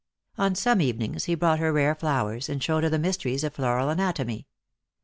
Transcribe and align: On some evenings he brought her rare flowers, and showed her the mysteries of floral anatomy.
On 0.35 0.55
some 0.55 0.81
evenings 0.81 1.25
he 1.25 1.35
brought 1.35 1.59
her 1.59 1.71
rare 1.71 1.93
flowers, 1.93 2.49
and 2.49 2.63
showed 2.63 2.81
her 2.83 2.89
the 2.89 2.97
mysteries 2.97 3.43
of 3.43 3.53
floral 3.53 3.89
anatomy. 3.89 4.47